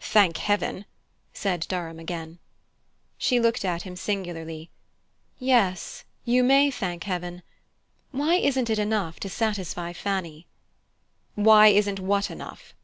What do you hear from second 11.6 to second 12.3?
isn't what